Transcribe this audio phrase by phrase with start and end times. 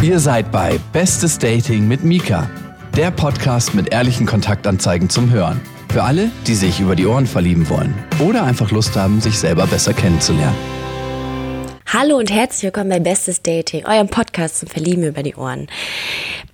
[0.00, 2.48] Ihr seid bei Bestes Dating mit Mika,
[2.96, 5.60] der Podcast mit ehrlichen Kontaktanzeigen zum Hören.
[5.90, 9.66] Für alle, die sich über die Ohren verlieben wollen oder einfach Lust haben, sich selber
[9.66, 10.54] besser kennenzulernen.
[11.92, 15.66] Hallo und herzlich willkommen bei Bestes Dating, eurem Podcast zum Verlieben über die Ohren.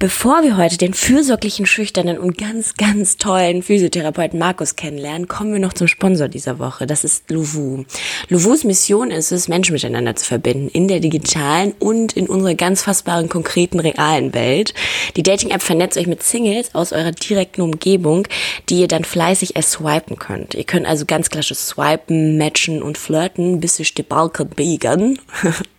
[0.05, 5.61] Bevor wir heute den fürsorglichen, schüchternen und ganz, ganz tollen Physiotherapeuten Markus kennenlernen, kommen wir
[5.61, 6.87] noch zum Sponsor dieser Woche.
[6.87, 7.87] Das ist Luvu.
[8.29, 12.83] Luvus Mission ist es, Menschen miteinander zu verbinden in der digitalen und in unserer ganz
[12.83, 14.75] fassbaren, konkreten, realen Welt.
[15.17, 18.29] Die Dating-App vernetzt euch mit Singles aus eurer direkten Umgebung,
[18.69, 20.53] die ihr dann fleißig swipen könnt.
[20.53, 25.19] Ihr könnt also ganz klassisch swipen, matchen und flirten, bis ihr die Balken biegen.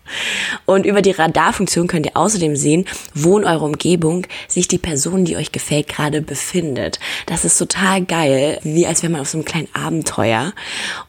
[0.65, 5.25] Und über die Radarfunktion könnt ihr außerdem sehen, wo in eurer Umgebung sich die Person,
[5.25, 6.99] die euch gefällt, gerade befindet.
[7.25, 10.53] Das ist total geil, wie als wäre man auf so einem kleinen Abenteuer.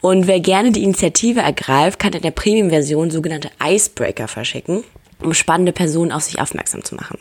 [0.01, 4.85] Und wer gerne die Initiative ergreift, kann in der Premium-Version sogenannte Icebreaker verschicken,
[5.23, 7.19] um spannende Personen auf sich aufmerksam zu machen.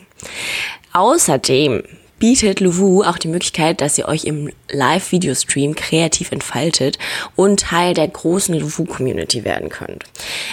[0.94, 1.84] Außerdem
[2.20, 6.98] bietet Luvu auch die Möglichkeit, dass ihr euch im Live-Video-Stream kreativ entfaltet
[7.36, 10.04] und Teil der großen Luvu-Community werden könnt.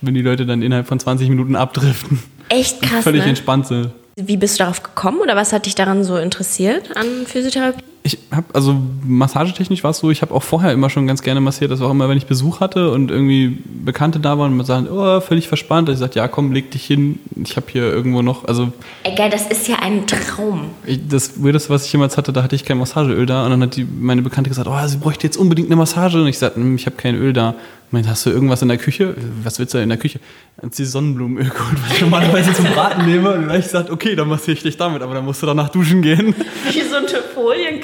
[0.00, 2.20] Wenn die Leute dann innerhalb von 20 Minuten abdriften.
[2.48, 3.04] Echt krass.
[3.04, 3.30] Völlig ne?
[3.30, 3.90] entspannt sind.
[4.16, 7.82] Wie bist du darauf gekommen oder was hat dich daran so interessiert an Physiotherapie?
[8.04, 11.40] Ich habe, also massagetechnisch war es so, ich habe auch vorher immer schon ganz gerne
[11.40, 11.70] massiert.
[11.70, 14.64] Das war auch immer, wenn ich Besuch hatte und irgendwie Bekannte da waren und mir
[14.64, 15.88] sagen, oh, völlig verspannt.
[15.88, 17.20] Ich sagte, ja, komm, leg dich hin.
[17.44, 18.72] Ich habe hier irgendwo noch, also.
[19.04, 20.70] Egal, das ist ja ein Traum.
[20.84, 23.44] Ich, das Weirdeste, was ich jemals hatte, da hatte ich kein Massageöl da.
[23.44, 26.20] Und dann hat die, meine Bekannte gesagt, oh, sie bräuchte jetzt unbedingt eine Massage.
[26.20, 27.54] Und ich sagte, hm, ich habe kein Öl da.
[27.86, 29.14] Ich meine, hast du irgendwas in der Küche?
[29.44, 30.18] Was willst du in der Küche?
[30.60, 33.32] Hat sie Sonnenblumenöl geholt, was ich normalerweise zum Braten nehme.
[33.32, 35.46] Und dann habe ich gesagt, okay, dann massiere ich dich damit, aber dann musst du
[35.46, 36.34] danach duschen gehen.
[36.72, 37.06] Wie so eine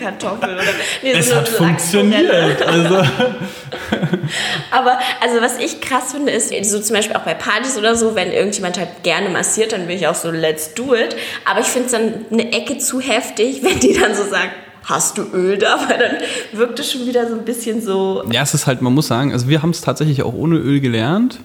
[0.08, 0.62] Folienkartoffel oder
[1.02, 2.62] nee, es so hat funktioniert.
[2.62, 2.96] Also.
[4.70, 8.14] aber also was ich krass finde, ist so zum Beispiel auch bei Partys oder so,
[8.14, 11.16] wenn irgendjemand halt gerne massiert, dann bin ich auch so, let's do it.
[11.44, 14.52] Aber ich finde es dann eine Ecke zu heftig, wenn die dann so sagt,
[14.84, 15.78] hast du Öl da?
[15.88, 18.24] Weil dann wirkt es schon wieder so ein bisschen so.
[18.30, 20.80] Ja, es ist halt, man muss sagen, also wir haben es tatsächlich auch ohne Öl
[20.80, 21.40] gelernt.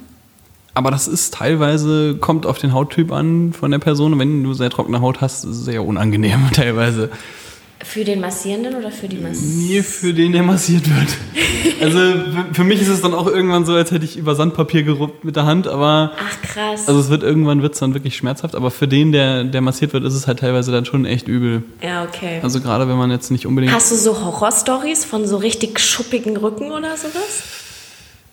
[0.75, 4.17] Aber das ist teilweise, kommt auf den Hauttyp an von der Person.
[4.17, 7.11] Wenn du sehr trockene Haut hast, ist es sehr unangenehm teilweise.
[7.83, 9.67] Für den Massierenden oder für die Massierenden?
[9.67, 11.17] Nee, für den, der massiert wird.
[11.81, 11.99] Also
[12.53, 15.35] für mich ist es dann auch irgendwann so, als hätte ich über Sandpapier geruppt mit
[15.35, 16.13] der Hand, aber.
[16.17, 16.87] Ach krass.
[16.87, 20.05] Also es wird irgendwann wird's dann wirklich schmerzhaft, aber für den, der, der massiert wird,
[20.05, 21.63] ist es halt teilweise dann schon echt übel.
[21.81, 22.39] Ja, okay.
[22.41, 23.73] Also gerade wenn man jetzt nicht unbedingt.
[23.73, 27.43] Hast du so Horrorstories von so richtig schuppigen Rücken oder sowas?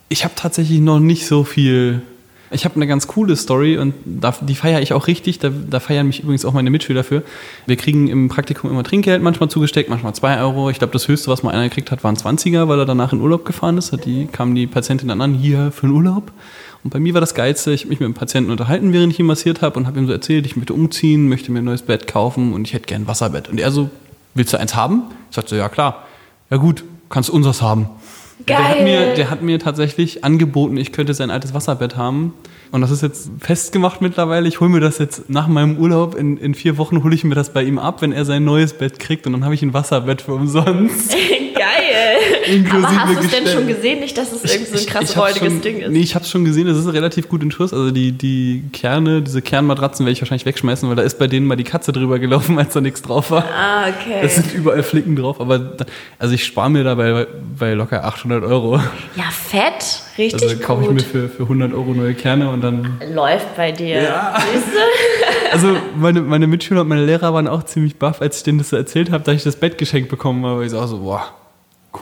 [0.08, 2.02] Ich habe tatsächlich noch nicht so viel
[2.50, 5.38] ich habe eine ganz coole Story und da, die feiere ich auch richtig.
[5.38, 7.22] Da, da, feiern mich übrigens auch meine Mitschüler für.
[7.66, 10.68] Wir kriegen im Praktikum immer Trinkgeld manchmal zugesteckt, manchmal 2 Euro.
[10.70, 13.20] Ich glaube, das höchste, was mal einer gekriegt hat, waren 20er, weil er danach in
[13.20, 13.92] Urlaub gefahren ist.
[14.04, 16.32] Die kam die Patientin dann an, hier für den Urlaub.
[16.82, 19.20] Und bei mir war das Geilste, ich habe mich mit dem Patienten unterhalten, während ich
[19.20, 21.82] ihn massiert habe und habe ihm so erzählt, ich möchte umziehen, möchte mir ein neues
[21.82, 23.48] Bett kaufen und ich hätte gern ein Wasserbett.
[23.48, 23.90] Und er so,
[24.34, 25.02] willst du eins haben?
[25.28, 26.06] Ich sagte so, ja klar.
[26.48, 27.86] Ja gut, kannst unseres haben.
[28.46, 28.56] Geil.
[28.56, 32.34] Der hat, mir, der hat mir tatsächlich angeboten, ich könnte sein altes Wasserbett haben.
[32.72, 34.46] Und das ist jetzt festgemacht mittlerweile.
[34.46, 36.14] Ich hole mir das jetzt nach meinem Urlaub.
[36.14, 38.74] In, in vier Wochen hole ich mir das bei ihm ab, wenn er sein neues
[38.74, 39.26] Bett kriegt.
[39.26, 41.10] Und dann habe ich ein Wasserbett für umsonst.
[41.54, 42.64] Geil.
[42.70, 44.00] Aber hast du es denn schon gesehen?
[44.00, 45.90] Nicht, dass es irgendwie so ein krass räudiges Ding ist.
[45.90, 47.72] Nee, ich habe es schon gesehen, es ist relativ gut in Schuss.
[47.72, 51.46] Also die, die Kerne, diese Kernmatratzen werde ich wahrscheinlich wegschmeißen, weil da ist bei denen
[51.46, 53.44] mal die Katze drüber gelaufen, als da nichts drauf war.
[53.44, 54.20] Ah, okay.
[54.22, 55.84] Es sind überall Flicken drauf, aber da,
[56.18, 57.26] also ich spare mir dabei
[57.58, 58.80] bei locker 800 Euro.
[59.16, 60.02] Ja, fett.
[60.20, 63.00] Richtig Also kaufe ich mir für, für 100 Euro neue Kerne und dann.
[63.12, 64.02] Läuft bei dir.
[64.02, 64.34] Ja.
[65.52, 68.68] Also meine, meine Mitschüler und meine Lehrer waren auch ziemlich baff, als ich denen das
[68.68, 70.64] so erzählt habe, dass ich das Bett geschenkt bekommen habe.
[70.64, 71.24] Ich sag so, boah,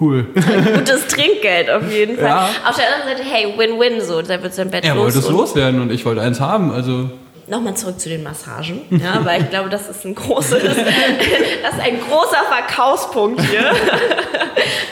[0.02, 0.26] cool.
[0.34, 2.26] Gutes Trinkgeld auf jeden Fall.
[2.26, 2.50] Ja.
[2.68, 4.20] Auf der anderen Seite, hey, Win-Win so.
[4.20, 5.04] Da wird sein Bett Er los.
[5.04, 6.70] wollte es und- loswerden und ich wollte eins haben.
[6.70, 7.08] Also
[7.46, 11.80] Nochmal zurück zu den Massagen, ja, weil ich glaube, das ist ein großes, das ist
[11.80, 13.70] ein großer Verkaufspunkt hier.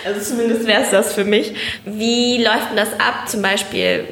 [0.06, 1.52] Also zumindest wäre es das für mich.
[1.84, 3.28] Wie läuft denn das ab?
[3.28, 4.04] Zum Beispiel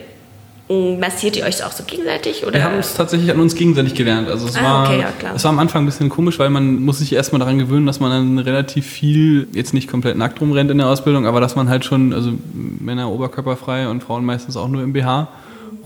[0.68, 2.54] mh, massiert ihr euch auch so gegenseitig oder?
[2.54, 4.28] Wir haben es tatsächlich an uns gegenseitig gelernt.
[4.28, 6.82] Also es, Ah, war, okay, ja, es war am Anfang ein bisschen komisch, weil man
[6.82, 10.70] muss sich erstmal daran gewöhnen, dass man dann relativ viel, jetzt nicht komplett nackt rumrennt
[10.70, 12.32] in der Ausbildung, aber dass man halt schon, also
[12.80, 15.28] Männer oberkörperfrei und Frauen meistens auch nur im BH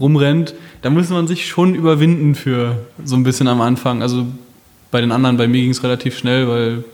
[0.00, 0.54] rumrennt.
[0.82, 4.00] Da muss man sich schon überwinden für so ein bisschen am Anfang.
[4.02, 4.26] Also
[4.92, 6.84] bei den anderen, bei mir ging es relativ schnell, weil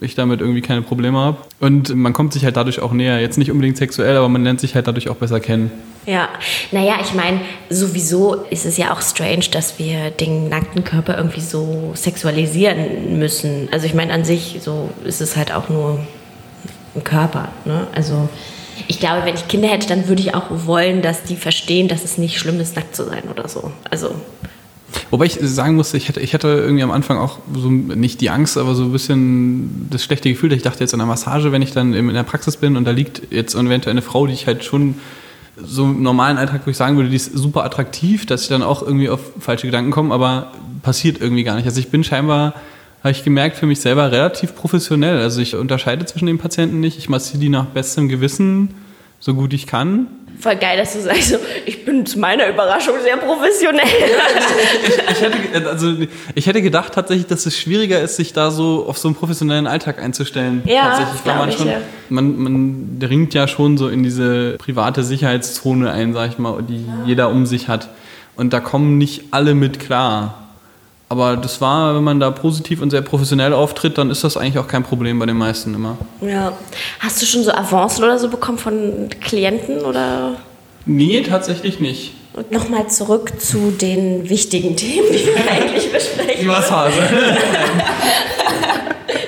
[0.00, 1.38] ich damit irgendwie keine Probleme habe.
[1.60, 3.20] Und man kommt sich halt dadurch auch näher.
[3.20, 5.70] Jetzt nicht unbedingt sexuell, aber man lernt sich halt dadurch auch besser kennen.
[6.06, 6.28] Ja,
[6.72, 7.40] naja, ich meine,
[7.70, 13.68] sowieso ist es ja auch strange, dass wir den nackten Körper irgendwie so sexualisieren müssen.
[13.70, 16.00] Also ich meine, an sich so ist es halt auch nur
[16.96, 17.48] ein Körper.
[17.64, 17.86] Ne?
[17.94, 18.28] Also
[18.88, 22.02] ich glaube, wenn ich Kinder hätte, dann würde ich auch wollen, dass die verstehen, dass
[22.02, 23.70] es nicht schlimm ist, nackt zu sein oder so.
[23.88, 24.14] Also
[25.10, 28.30] Wobei ich sagen musste, ich hatte, ich hatte irgendwie am Anfang auch so nicht die
[28.30, 31.52] Angst, aber so ein bisschen das schlechte Gefühl, dass ich dachte jetzt an der Massage,
[31.52, 34.32] wenn ich dann in der Praxis bin und da liegt jetzt eventuell eine Frau, die
[34.32, 34.96] ich halt schon
[35.56, 38.62] so im normalen Alltag, wo ich sagen würde, die ist super attraktiv, dass ich dann
[38.62, 40.52] auch irgendwie auf falsche Gedanken komme, aber
[40.82, 41.66] passiert irgendwie gar nicht.
[41.66, 42.54] Also ich bin scheinbar,
[43.02, 45.18] habe ich gemerkt, für mich selber relativ professionell.
[45.18, 46.98] Also ich unterscheide zwischen den Patienten nicht.
[46.98, 48.74] Ich massiere die nach bestem Gewissen,
[49.22, 50.08] so gut ich kann.
[50.40, 53.86] voll geil, dass du sagst, so, ich bin zu meiner Überraschung sehr professionell.
[55.10, 55.94] ich hätte, also
[56.34, 59.68] ich hätte gedacht tatsächlich, dass es schwieriger ist, sich da so auf so einen professionellen
[59.68, 60.62] Alltag einzustellen.
[60.64, 61.78] Ja, tatsächlich, weil man ich, schon, ja.
[62.08, 66.84] man, man dringt ja schon so in diese private Sicherheitszone ein, sag ich mal, die
[67.06, 67.90] jeder um sich hat.
[68.34, 70.41] Und da kommen nicht alle mit klar.
[71.12, 74.58] Aber das war, wenn man da positiv und sehr professionell auftritt, dann ist das eigentlich
[74.58, 75.98] auch kein Problem bei den meisten immer.
[76.22, 76.52] Ja.
[77.00, 80.36] Hast du schon so Avancen oder so bekommen von Klienten oder?
[80.86, 82.14] Nee, tatsächlich nicht.
[82.32, 86.46] Und nochmal zurück zu den wichtigen Themen, die wir eigentlich besprechen.
[86.46, 87.02] Massage.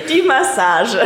[0.09, 0.97] Die Massage.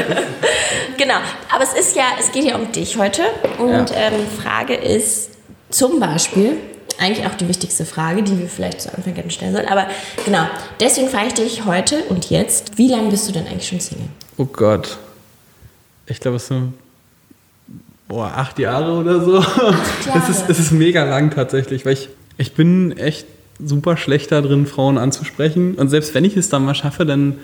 [0.98, 1.16] genau.
[1.54, 3.24] Aber es ist ja, es geht ja um dich heute.
[3.58, 3.96] Und Ja.
[3.98, 5.32] ähm, Frage ist
[5.72, 6.58] zum Beispiel,
[7.00, 9.68] eigentlich auch die wichtigste Frage, die wir vielleicht zu Anfang hätten stellen sollen.
[9.68, 9.88] Aber
[10.26, 10.48] genau,
[10.80, 14.08] deswegen frage ich dich heute und jetzt, wie lange bist du denn eigentlich schon Single?
[14.38, 14.98] Oh Gott.
[16.08, 16.74] Ich glaube, es sind
[18.08, 19.40] boah, acht Jahre oder so.
[19.40, 19.76] Jahre.
[20.16, 23.28] Es, ist, es ist mega lang tatsächlich, weil ich, ich bin echt
[23.64, 25.76] super schlecht da drin, Frauen anzusprechen.
[25.76, 27.38] Und selbst wenn ich es dann mal schaffe, dann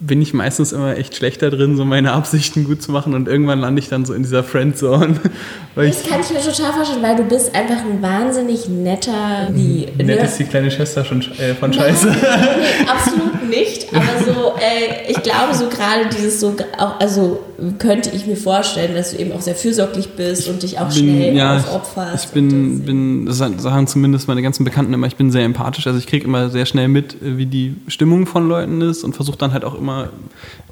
[0.00, 3.60] bin ich meistens immer echt schlechter drin, so meine Absichten gut zu machen und irgendwann
[3.60, 5.20] lande ich dann so in dieser Friendzone.
[5.74, 10.06] Das kann ich mir total vorstellen, weil du bist einfach ein wahnsinnig netter, wie, nett
[10.06, 10.16] ne?
[10.16, 12.08] ist die kleine Schwester schon äh, von Scheiße.
[12.08, 13.86] Nee, absolut nicht.
[13.94, 17.40] Aber so, äh, ich glaube so gerade dieses so, auch, also
[17.78, 21.34] könnte ich mir vorstellen, dass du eben auch sehr fürsorglich bist und dich auch schnell
[21.34, 22.26] ja, aufopferst.
[22.26, 25.86] ich bin, und bin, das sagen zumindest meine ganzen Bekannten immer, ich bin sehr empathisch.
[25.86, 29.16] Also ich kriege immer sehr schnell mit, äh, wie die Stimmung von Leuten ist und
[29.16, 30.10] versuche dann halt auch immer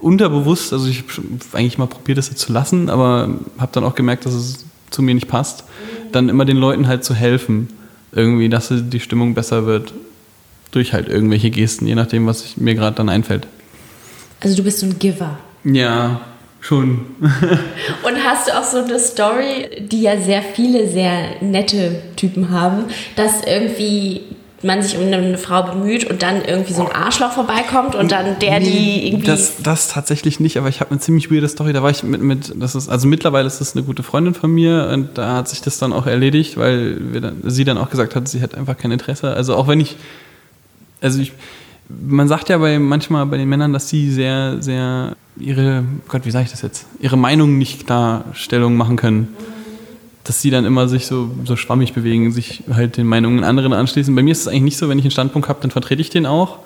[0.00, 3.28] unterbewusst, also ich habe eigentlich mal probiert, das jetzt zu lassen, aber
[3.59, 5.64] habe dann auch gemerkt, dass es zu mir nicht passt,
[6.12, 7.68] dann immer den Leuten halt zu helfen,
[8.12, 9.92] irgendwie, dass die Stimmung besser wird
[10.70, 13.47] durch halt irgendwelche Gesten, je nachdem, was ich, mir gerade dann einfällt.
[14.40, 15.38] Also du bist so ein Giver.
[15.64, 16.20] Ja,
[16.61, 17.06] schon.
[17.20, 22.85] Und hast du auch so eine Story, die ja sehr viele sehr nette Typen haben,
[23.16, 24.23] dass irgendwie
[24.62, 28.38] man sich um eine Frau bemüht und dann irgendwie so ein Arschloch vorbeikommt und dann
[28.40, 29.26] der die irgendwie.
[29.26, 31.73] Das, das tatsächlich nicht, aber ich habe eine ziemlich weirde Story.
[31.73, 34.50] Da war ich mit, mit das ist, also mittlerweile ist das eine gute Freundin von
[34.50, 38.14] mir und da hat sich das dann auch erledigt, weil dann, sie dann auch gesagt
[38.14, 39.32] hat, sie hat einfach kein Interesse.
[39.32, 39.97] Also auch wenn ich,
[41.00, 41.32] also ich,
[42.06, 46.30] man sagt ja bei manchmal bei den Männern, dass sie sehr, sehr ihre, Gott, wie
[46.30, 49.28] sage ich das jetzt, ihre Meinung nicht Klarstellung machen können.
[50.25, 54.14] Dass sie dann immer sich so, so schwammig bewegen, sich halt den Meinungen anderen anschließen.
[54.14, 56.11] Bei mir ist es eigentlich nicht so, wenn ich einen Standpunkt habe, dann vertrete ich
[56.11, 56.59] den auch.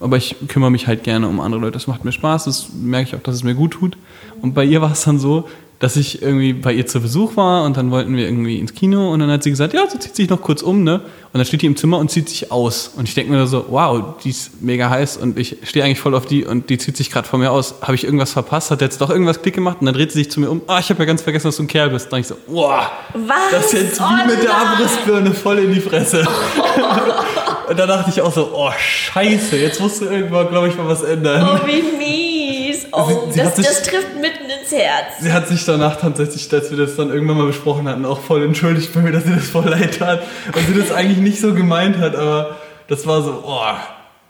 [0.00, 1.72] Aber ich kümmere mich halt gerne um andere Leute.
[1.72, 3.96] Das macht mir Spaß, das merke ich auch, dass es mir gut tut.
[4.42, 5.48] Und bei ihr war es dann so,
[5.80, 9.12] dass ich irgendwie bei ihr zu Besuch war und dann wollten wir irgendwie ins Kino
[9.12, 11.00] und dann hat sie gesagt, ja, sie zieht sich noch kurz um, ne?
[11.32, 12.92] Und dann steht die im Zimmer und zieht sich aus.
[12.96, 16.14] Und ich denke mir so, wow, die ist mega heiß und ich stehe eigentlich voll
[16.14, 17.74] auf die und die zieht sich gerade vor mir aus.
[17.82, 18.70] Habe ich irgendwas verpasst?
[18.70, 19.78] Hat jetzt doch irgendwas Klick gemacht?
[19.80, 20.62] Und dann dreht sie sich zu mir um.
[20.68, 22.12] Ah, ich habe ja ganz vergessen, dass du ein Kerl bist.
[22.12, 23.36] Dann ich so, wow, Was?
[23.50, 24.56] das ist jetzt wie Oh mit der.
[24.56, 26.20] Abrissbirne voll in die Fresse.
[27.68, 30.86] und da dachte ich auch so, oh scheiße, jetzt musst du irgendwann, glaube ich, mal
[30.86, 31.48] was ändern.
[31.62, 32.86] Oh, wie mies.
[32.92, 35.20] Oh, Sie- sie das, das trifft mitten ins Herz.
[35.20, 38.44] Sie hat sich danach tatsächlich, als wir das dann irgendwann mal besprochen hatten, auch voll
[38.44, 40.22] entschuldigt bei mir, dass sie das voll leid tat.
[40.54, 42.56] Und sie das eigentlich nicht so gemeint hat, aber
[42.88, 43.74] das war so, oh,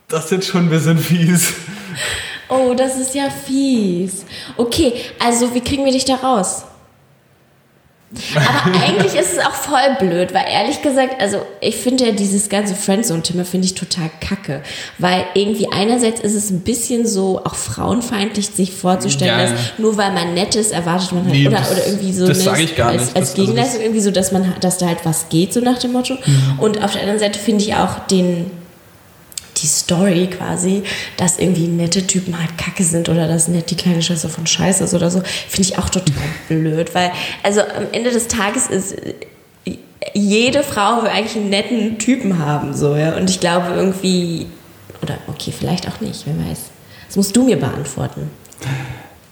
[0.08, 1.54] das ist jetzt schon ein bisschen fies.
[2.48, 4.24] Oh, das ist ja fies.
[4.56, 6.64] Okay, also wie kriegen wir dich da raus?
[8.34, 12.48] Aber eigentlich ist es auch voll blöd, weil ehrlich gesagt, also ich finde ja dieses
[12.48, 14.62] ganze Friendzone-Thema finde ich total kacke.
[14.98, 19.96] Weil irgendwie einerseits ist es ein bisschen so auch frauenfeindlich, sich vorzustellen, Ja, dass nur
[19.96, 22.44] weil man nett ist, erwartet man halt, Nee, oder, das- oder irgendwie so das ne,
[22.44, 23.16] sag ich gar als, nicht.
[23.16, 25.78] als Das- also Gegenleistung irgendwie so, dass man, dass da halt was geht, so nach
[25.78, 26.14] dem Motto.
[26.14, 26.58] Mhm.
[26.58, 28.50] Und auf der anderen Seite finde ich auch den,
[29.64, 30.82] die Story quasi,
[31.16, 34.84] dass irgendwie nette Typen halt kacke sind oder dass nett die kleine Schwester von Scheiße
[34.84, 36.14] ist oder so, finde ich auch total
[36.48, 36.94] blöd.
[36.94, 37.10] Weil,
[37.42, 38.96] also am Ende des Tages ist
[40.12, 43.16] jede Frau will eigentlich einen netten Typen haben, so, ja.
[43.16, 44.46] Und ich glaube irgendwie,
[45.02, 46.58] oder okay, vielleicht auch nicht, wer weiß.
[47.06, 48.30] Das musst du mir beantworten.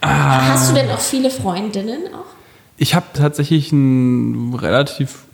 [0.01, 2.33] Hast du denn auch viele Freundinnen auch?
[2.77, 5.25] Ich habe tatsächlich einen relativ,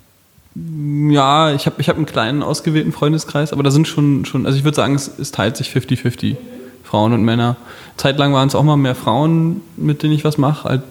[1.09, 4.57] ja, ich habe ich hab einen kleinen ausgewählten Freundeskreis, aber da sind schon, schon also
[4.57, 6.35] ich würde sagen, es, es teilt sich 50-50,
[6.83, 7.55] Frauen und Männer.
[7.97, 10.67] Zeitlang waren es auch mal mehr Frauen, mit denen ich was mache.
[10.67, 10.81] Halt,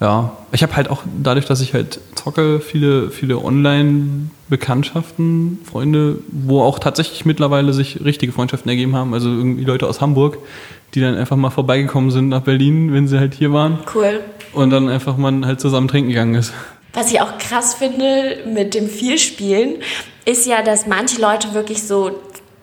[0.00, 6.62] ja, ich habe halt auch dadurch, dass ich halt zocke, viele, viele Online-Bekanntschaften, Freunde, wo
[6.62, 9.12] auch tatsächlich mittlerweile sich richtige Freundschaften ergeben haben.
[9.12, 10.38] Also irgendwie Leute aus Hamburg,
[10.94, 14.20] die dann einfach mal vorbeigekommen sind nach Berlin, wenn sie halt hier waren Cool.
[14.52, 16.52] und dann einfach man halt zusammen trinken gegangen ist.
[16.98, 19.76] Was ich auch krass finde mit dem Vielspielen,
[20.24, 22.10] ist ja, dass manche Leute wirklich so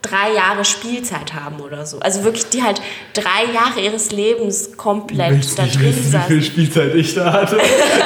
[0.02, 2.00] drei Jahre Spielzeit haben oder so.
[2.00, 2.82] Also wirklich, die halt
[3.14, 6.42] drei Jahre ihres Lebens komplett da drin wie viel saßen.
[6.42, 7.58] Spielzeit ich da hatte.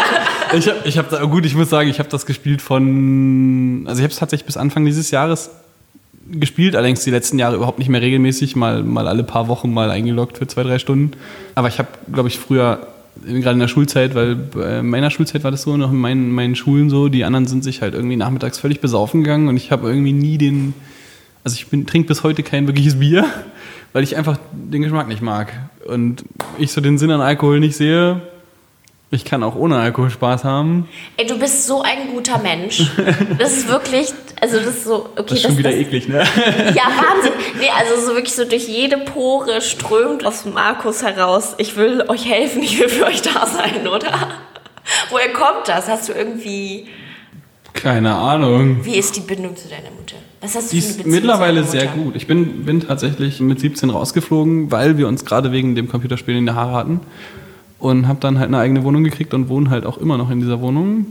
[0.55, 3.97] ich habe ich hab da, gut, ich muss sagen, ich habe das gespielt von, also
[3.99, 5.49] ich habe es tatsächlich bis Anfang dieses Jahres
[6.31, 9.89] gespielt, allerdings die letzten Jahre überhaupt nicht mehr regelmäßig, mal, mal alle paar Wochen mal
[9.89, 11.13] eingeloggt für zwei, drei Stunden.
[11.55, 12.87] Aber ich habe, glaube ich, früher,
[13.25, 16.55] gerade in der Schulzeit, weil bei meiner Schulzeit war das so, noch in meinen, meinen
[16.55, 19.87] Schulen so, die anderen sind sich halt irgendwie nachmittags völlig besaufen gegangen und ich habe
[19.87, 20.73] irgendwie nie den,
[21.43, 23.25] also ich trinke bis heute kein wirkliches Bier,
[23.93, 25.53] weil ich einfach den Geschmack nicht mag.
[25.87, 26.23] Und
[26.57, 28.21] ich so den Sinn an Alkohol nicht sehe.
[29.11, 30.87] Ich kann auch ohne Alkohol Spaß haben.
[31.17, 32.91] Ey, du bist so ein guter Mensch.
[33.39, 36.17] Das ist wirklich, also das ist so, okay, Das ist schon wieder das, eklig, ne?
[36.75, 37.31] Ja, Wahnsinn.
[37.59, 41.55] Nee, also so wirklich so durch jede Pore strömt aus Markus heraus.
[41.57, 44.11] Ich will euch helfen, ich will für euch da sein, oder?
[45.09, 45.87] Woher kommt das?
[45.87, 46.85] Hast du irgendwie,
[47.73, 48.85] Keine Ahnung.
[48.85, 50.17] wie ist die Bindung zu deiner Mutter?
[50.41, 52.15] Was hast du Die für eine ist Beziehung mittlerweile zu deiner sehr gut.
[52.15, 56.45] Ich bin, bin tatsächlich mit 17 rausgeflogen, weil wir uns gerade wegen dem Computerspiel in
[56.45, 56.99] der Haare hatten.
[57.79, 60.41] Und habe dann halt eine eigene Wohnung gekriegt und wohne halt auch immer noch in
[60.41, 61.07] dieser Wohnung.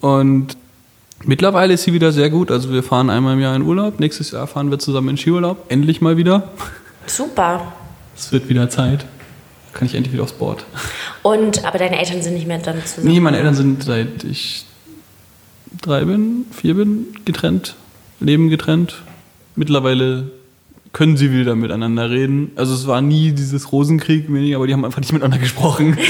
[0.00, 0.56] Und
[1.24, 2.50] mittlerweile ist sie wieder sehr gut.
[2.50, 4.00] Also wir fahren einmal im Jahr in Urlaub.
[4.00, 5.66] Nächstes Jahr fahren wir zusammen in Skiurlaub.
[5.68, 6.50] Endlich mal wieder.
[7.06, 7.72] Super.
[8.16, 9.06] Es wird wieder Zeit.
[9.72, 10.64] Kann ich endlich wieder aufs Board.
[11.22, 13.08] Und, aber deine Eltern sind nicht mehr dann zusammen?
[13.08, 14.66] Nee, meine Eltern sind seit ich
[15.80, 17.76] drei bin, vier bin, getrennt,
[18.20, 19.02] leben getrennt.
[19.54, 20.30] Mittlerweile
[20.92, 22.52] können sie wieder miteinander reden.
[22.56, 25.98] Also es war nie dieses Rosenkrieg, aber die haben einfach nicht miteinander gesprochen.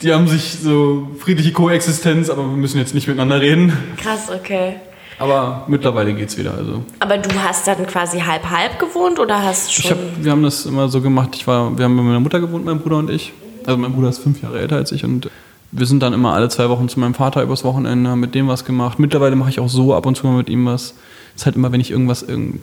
[0.00, 3.72] Die haben sich so friedliche Koexistenz, aber wir müssen jetzt nicht miteinander reden.
[3.96, 4.76] Krass, okay.
[5.18, 6.54] Aber mittlerweile geht's wieder.
[6.54, 9.90] Also Aber du hast dann quasi halb-halb gewohnt oder hast ich schon...
[9.90, 11.30] hab, wir haben das immer so gemacht.
[11.34, 13.32] Ich war, wir haben bei meiner Mutter gewohnt, mein Bruder und ich.
[13.66, 15.28] Also mein Bruder ist fünf Jahre älter als ich und
[15.72, 18.48] wir sind dann immer alle zwei Wochen zu meinem Vater übers Wochenende, haben mit dem
[18.48, 18.98] was gemacht.
[18.98, 20.94] Mittlerweile mache ich auch so ab und zu mal mit ihm was.
[21.38, 22.58] Ist halt immer, wenn ich irgendwas, irgend-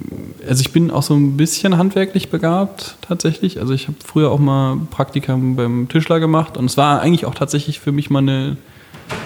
[0.45, 3.61] also ich bin auch so ein bisschen handwerklich begabt tatsächlich.
[3.61, 7.35] Also ich habe früher auch mal Praktika beim Tischler gemacht und es war eigentlich auch
[7.35, 8.57] tatsächlich für mich mal eine,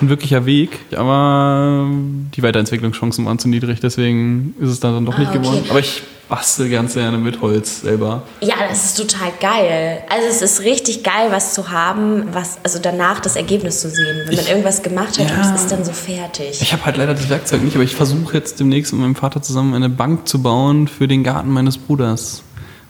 [0.02, 0.78] ein wirklicher Weg.
[0.96, 1.88] Aber
[2.36, 5.40] die Weiterentwicklungschancen waren zu niedrig, deswegen ist es dann doch nicht Ah, okay.
[5.40, 5.64] geworden.
[5.72, 8.22] Aber ich bastel ganz gerne mit Holz selber.
[8.42, 10.04] Ja, das ist total geil.
[10.10, 14.06] Also es ist richtig geil, was zu haben, was, also danach das Ergebnis zu sehen.
[14.26, 15.36] Wenn man Ich- irgendwas gemacht hat Ja.
[15.36, 16.62] und es ist dann so fertig.
[16.62, 19.42] Ich habe halt leider das Werkzeug nicht, aber ich versuche jetzt demnächst mit meinem Vater
[19.42, 22.44] zusammen eine Bank zu bauen für den Garten meines Bruders.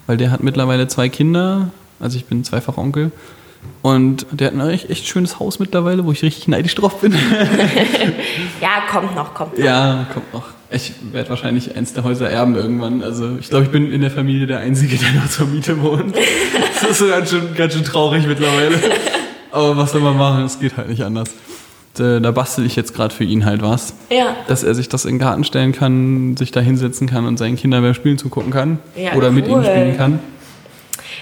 [0.06, 1.70] Weil der hat mittlerweile zwei Kinder,
[2.00, 3.12] also ich bin zweifacher Onkel.
[3.82, 7.14] Und der hat ein echt, echt schönes Haus mittlerweile, wo ich richtig neidisch drauf bin.
[8.62, 9.64] Ja, kommt noch, kommt noch.
[9.66, 10.44] ja, kommt noch.
[10.72, 13.02] Ich werde wahrscheinlich eins der Häuser erben irgendwann.
[13.02, 16.16] Also ich glaube, ich bin in der Familie der Einzige, der noch zur Miete wohnt.
[16.82, 18.76] Das ist so ganz schön, ganz schön traurig mittlerweile.
[19.52, 20.44] Aber was soll man machen?
[20.44, 21.32] Es geht halt nicht anders.
[21.96, 23.96] Da, da bastel ich jetzt gerade für ihn halt was.
[24.12, 24.36] Ja.
[24.48, 27.56] Dass er sich das in den Garten stellen kann, sich da hinsetzen kann und seinen
[27.56, 28.78] Kindern beim Spielen zugucken kann.
[28.96, 29.54] Ja, oder mit cool.
[29.54, 30.20] ihnen spielen kann.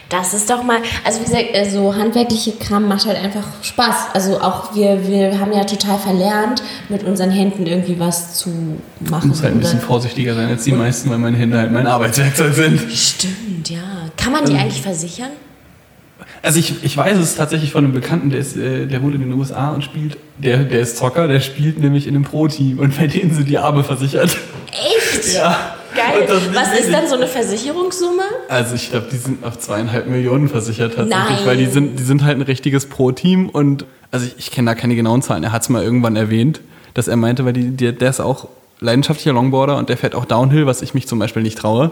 [0.09, 3.95] Das ist doch mal, also wie gesagt, äh, so handwerkliche Kram macht halt einfach Spaß.
[4.13, 8.49] Also auch wir, wir haben ja total verlernt, mit unseren Händen irgendwie was zu
[9.01, 9.23] machen.
[9.23, 11.87] Ich muss halt ein bisschen vorsichtiger sein als die meisten, weil meine Hände halt mein
[11.87, 12.79] Arbeitswerkzeug sind.
[12.91, 13.79] Stimmt, ja.
[14.15, 14.59] Kann man die Ähm.
[14.59, 15.29] eigentlich versichern?
[16.41, 19.21] Also ich, ich weiß es tatsächlich von einem Bekannten, der, ist, äh, der wohnt in
[19.21, 22.97] den USA und spielt, der, der ist Zocker, der spielt nämlich in einem Pro-Team und
[22.97, 24.37] bei denen sind die Arme versichert.
[24.71, 25.33] Echt?
[25.35, 25.75] Ja.
[25.97, 26.27] Geil.
[26.53, 28.23] Was ist dann so eine Versicherungssumme?
[28.49, 31.45] Also ich glaube, die sind auf zweieinhalb Millionen versichert tatsächlich, Nein.
[31.45, 34.75] weil die sind, die sind halt ein richtiges Pro-Team und also ich, ich kenne da
[34.75, 35.43] keine genauen Zahlen.
[35.43, 36.61] Er hat es mal irgendwann erwähnt,
[36.93, 38.47] dass er meinte, weil die, der, der ist auch
[38.79, 41.91] leidenschaftlicher Longboarder und der fährt auch Downhill, was ich mich zum Beispiel nicht traue,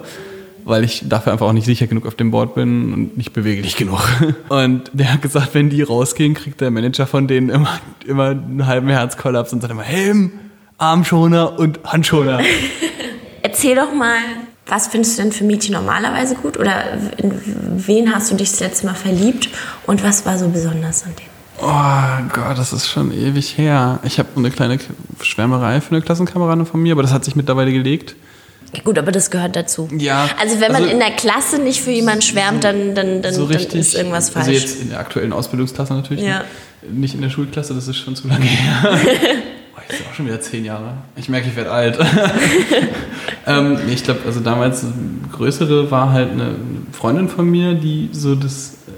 [0.66, 3.76] weil ich dafür einfach auch nicht sicher genug auf dem Board bin und nicht beweglich
[3.76, 4.02] genug.
[4.50, 8.66] Und der hat gesagt, wenn die rausgehen, kriegt der Manager von denen immer, immer einen
[8.66, 10.32] halben Herzkollaps und sagt immer Helm,
[10.78, 12.40] Armschoner und Handschoner.
[13.46, 14.18] Erzähl doch mal,
[14.66, 16.58] was findest du denn für Mädchen normalerweise gut?
[16.58, 16.84] Oder
[17.18, 17.32] in
[17.86, 19.50] wen hast du dich das letzte Mal verliebt?
[19.86, 21.28] Und was war so besonders an dem?
[21.62, 24.00] Oh Gott, das ist schon ewig her.
[24.04, 24.80] Ich habe eine kleine
[25.22, 28.16] Schwärmerei für eine Klassenkameradin von mir, aber das hat sich mittlerweile gelegt.
[28.84, 29.90] Gut, aber das gehört dazu.
[29.96, 33.32] Ja, Also wenn man also- in der Klasse nicht für jemanden schwärmt, dann, dann, dann,
[33.32, 33.80] so dann richtig.
[33.80, 34.48] ist irgendwas falsch.
[34.48, 36.24] Also jetzt in der aktuellen Ausbildungsklasse natürlich.
[36.24, 36.40] Ja.
[36.40, 36.46] Ne?
[36.94, 38.82] Nicht in der Schulklasse, das ist schon zu lange her.
[39.76, 40.96] Boah, das ist auch schon wieder zehn Jahre.
[41.16, 42.00] Ich merke, ich werde alt.
[43.46, 44.86] ähm, ich glaube, also damals
[45.32, 46.56] größere war halt eine
[46.92, 48.92] Freundin von mir, die so das, äh,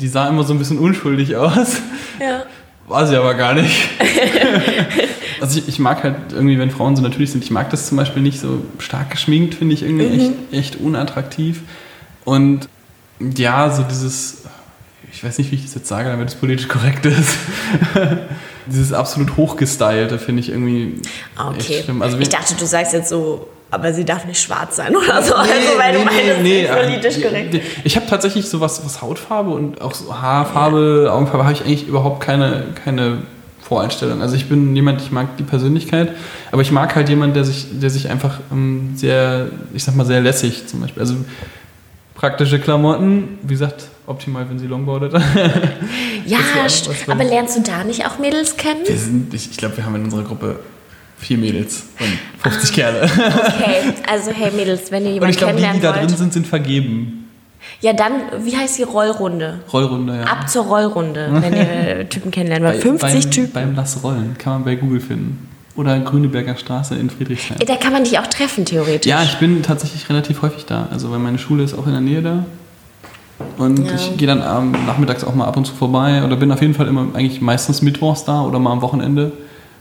[0.00, 1.76] die sah immer so ein bisschen unschuldig aus.
[2.20, 2.44] ja.
[2.86, 3.76] War sie aber gar nicht.
[5.42, 7.98] also ich, ich mag halt irgendwie, wenn Frauen so natürlich sind, ich mag das zum
[7.98, 11.60] Beispiel nicht so stark geschminkt, finde ich irgendwie echt, echt unattraktiv.
[12.24, 12.68] Und
[13.36, 14.44] ja, so dieses,
[15.12, 17.36] ich weiß nicht, wie ich das jetzt sage, damit es politisch korrekt ist.
[18.66, 20.94] dieses absolut hochgestylte finde ich irgendwie
[21.36, 21.82] Ah, echt Okay.
[21.84, 22.00] schlimm.
[22.00, 25.34] Also ich dachte, du sagst jetzt so, aber sie darf nicht schwarz sein oder so.
[25.34, 27.60] also, weil du meinst, nee, politisch äh, korrekt.
[27.84, 32.20] Ich habe tatsächlich so was, Hautfarbe und auch so Haarfarbe, Augenfarbe habe ich eigentlich überhaupt
[32.20, 33.18] keine, keine
[33.60, 34.22] Voreinstellung.
[34.22, 36.12] Also ich bin jemand, ich mag die Persönlichkeit,
[36.50, 40.06] aber ich mag halt jemand, der sich, der sich einfach ähm, sehr, ich sag mal,
[40.06, 41.02] sehr lässig zum Beispiel.
[41.02, 41.16] Also
[42.14, 45.14] praktische Klamotten, wie gesagt, optimal, wenn sie longboardet.
[46.26, 48.84] Ja, was, aber lernst du da nicht auch Mädels kennen?
[48.84, 50.58] Sind, ich, ich glaube, wir haben in unserer Gruppe
[51.18, 53.02] vier Mädels und 50 Kerle.
[53.04, 56.18] Okay, also hey Mädels, wenn ihr Und jemanden ich glaube, die, die da drin wollt.
[56.18, 57.24] sind, sind vergeben.
[57.80, 58.12] Ja, dann,
[58.44, 59.60] wie heißt die Rollrunde?
[59.72, 60.22] Rollrunde, ja.
[60.24, 62.82] Ab zur Rollrunde, wenn ihr Typen kennenlernen wollt.
[62.82, 63.52] 50 beim, Typen.
[63.52, 65.48] Beim Lass Rollen kann man bei Google finden.
[65.76, 67.56] Oder Grüneberger Straße in Friedrichshain.
[67.60, 69.08] Ey, Da kann man dich auch treffen, theoretisch.
[69.08, 70.88] Ja, ich bin tatsächlich relativ häufig da.
[70.90, 72.44] Also, weil meine Schule ist auch in der Nähe da.
[73.58, 73.94] Und Ja.
[73.94, 76.24] ich gehe dann am nachmittags auch mal ab und zu vorbei.
[76.24, 79.30] Oder bin auf jeden Fall immer eigentlich meistens mittwochs da oder mal am Wochenende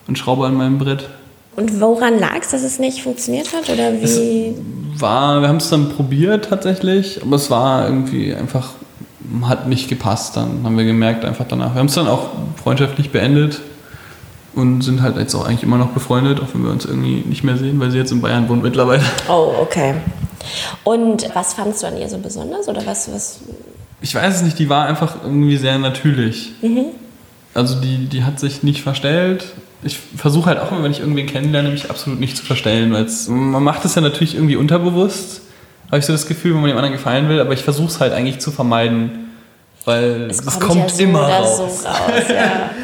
[0.08, 1.10] und schraube an meinem Brett.
[1.58, 3.68] Und woran lag es, dass es nicht funktioniert hat?
[3.68, 4.54] Oder wie?
[4.96, 8.74] War, wir haben es dann probiert tatsächlich, aber es war irgendwie einfach,
[9.42, 10.38] hat nicht gepasst.
[10.38, 11.74] Dann haben wir gemerkt einfach danach.
[11.74, 12.30] Wir haben es dann auch
[12.62, 13.60] freundschaftlich beendet
[14.54, 17.44] und sind halt jetzt auch eigentlich immer noch befreundet, auch wenn wir uns irgendwie nicht
[17.44, 19.04] mehr sehen, weil sie jetzt in Bayern wohnt mittlerweile.
[19.28, 19.96] Oh, okay.
[20.84, 22.68] Und was fandst du an ihr so besonders?
[22.68, 23.40] Oder was, was?
[24.02, 26.52] Ich weiß es nicht, die war einfach irgendwie sehr natürlich.
[26.62, 26.86] Mhm.
[27.56, 29.54] Also die, die hat sich nicht verstellt.
[29.84, 33.08] Ich versuche halt auch immer, wenn ich irgendwen kennenlerne, mich absolut nicht zu verstellen, weil
[33.30, 35.42] man macht es ja natürlich irgendwie unterbewusst,
[35.88, 38.00] habe ich so das Gefühl, wenn man dem anderen gefallen will, aber ich versuche es
[38.00, 39.27] halt eigentlich zu vermeiden,
[39.88, 41.58] weil es, kommt, ja so immer raus.
[41.58, 42.24] so raus.
[42.30, 42.72] Ja.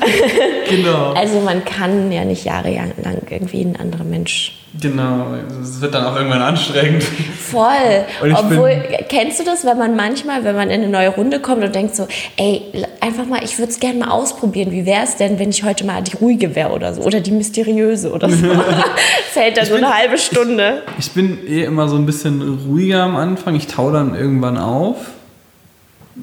[0.70, 1.12] Genau.
[1.12, 2.94] Also man kann ja nicht jahrelang
[3.30, 4.58] irgendwie ein anderer Mensch.
[4.80, 5.28] Genau,
[5.62, 7.04] es wird dann auch irgendwann anstrengend.
[7.04, 8.06] Voll.
[8.26, 11.63] Ich Obwohl, kennst du das, wenn man manchmal, wenn man in eine neue Runde kommt
[11.63, 12.63] und denkt so, ey,
[13.02, 14.72] einfach mal, ich würde es gerne mal ausprobieren.
[14.72, 17.02] Wie wäre es denn, wenn ich heute mal die ruhige wäre oder so?
[17.04, 18.48] Oder die mysteriöse oder so.
[19.34, 20.82] Fällt dann so eine halbe Stunde.
[20.98, 23.56] Ich bin eh immer so ein bisschen ruhiger am Anfang.
[23.56, 24.96] Ich tau dann irgendwann auf.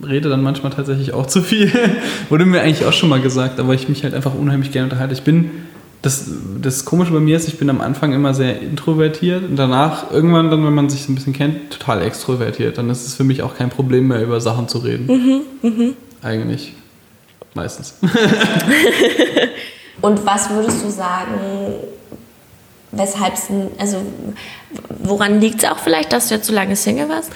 [0.06, 1.70] Rede dann manchmal tatsächlich auch zu viel.
[2.28, 5.14] Wurde mir eigentlich auch schon mal gesagt, aber ich mich halt einfach unheimlich gerne unterhalte.
[5.14, 5.50] Ich bin,
[6.02, 10.10] das, das Komische bei mir ist, ich bin am Anfang immer sehr introvertiert und danach,
[10.10, 12.78] irgendwann dann, wenn man sich so ein bisschen kennt, total extrovertiert.
[12.78, 15.44] Dann ist es für mich auch kein Problem mehr, über Sachen zu reden.
[16.22, 16.74] Eigentlich.
[17.54, 17.98] Meistens.
[20.00, 21.34] Und was würdest du sagen,
[22.92, 23.48] weshalb es,
[23.78, 24.00] also
[25.02, 27.32] woran liegt es auch vielleicht, dass du jetzt so lange Single warst?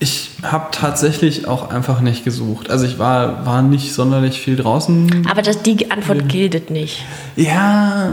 [0.00, 2.70] Ich habe tatsächlich auch einfach nicht gesucht.
[2.70, 5.26] Also ich war, war nicht sonderlich viel draußen.
[5.30, 7.04] Aber das, die Antwort gilt nicht.
[7.36, 8.12] Ja,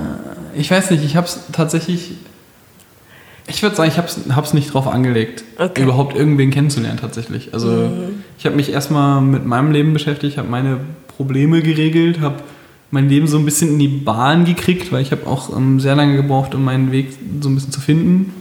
[0.56, 2.12] ich weiß nicht, ich habe es tatsächlich.
[3.48, 5.84] Ich würde sagen, ich habe es nicht drauf angelegt, Okay.
[5.84, 7.54] überhaupt irgendwen kennenzulernen tatsächlich.
[7.54, 8.24] Also Mhm.
[8.38, 10.78] ich habe mich erstmal mit meinem Leben beschäftigt, habe meine
[11.18, 12.36] Probleme geregelt, habe
[12.92, 15.96] mein Leben so ein bisschen in die Bahn gekriegt, weil ich habe auch ähm, sehr
[15.96, 18.34] lange gebraucht, um meinen Weg so ein bisschen zu finden.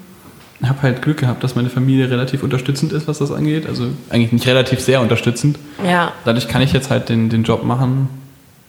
[0.62, 3.66] Habe halt Glück gehabt, dass meine Familie relativ unterstützend ist, was das angeht.
[3.66, 5.58] Also eigentlich nicht relativ sehr unterstützend.
[5.84, 6.12] Ja.
[6.24, 8.08] Dadurch kann ich jetzt halt den, den Job machen,